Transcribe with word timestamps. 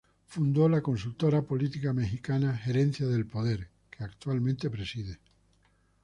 Fundó 0.25 0.67
la 0.67 0.81
Consultora 0.81 1.43
Política 1.43 1.93
Mexicana 1.93 2.57
"Gerencia 2.57 3.05
del 3.05 3.27
Poder", 3.27 3.67
que 3.95 4.03
actualmente 4.03 4.67
preside. 4.71 5.19